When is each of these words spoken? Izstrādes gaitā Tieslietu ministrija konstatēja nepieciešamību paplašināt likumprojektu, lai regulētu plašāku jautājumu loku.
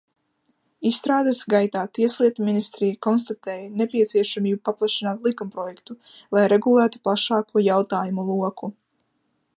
Izstrādes 0.89 1.41
gaitā 1.53 1.83
Tieslietu 1.97 2.47
ministrija 2.47 2.97
konstatēja 3.07 3.69
nepieciešamību 3.83 4.63
paplašināt 4.71 5.29
likumprojektu, 5.29 5.97
lai 6.39 6.47
regulētu 6.57 7.07
plašāku 7.07 7.67
jautājumu 7.69 8.31
loku. 8.33 8.77